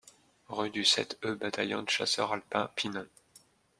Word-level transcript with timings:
Rue 0.49 0.71
du 0.71 0.83
sept 0.83 1.19
e 1.23 1.35
Bataillon 1.35 1.83
de 1.83 1.89
Chasseurs 1.91 2.33
Alpins, 2.33 2.71
Pinon 2.75 3.05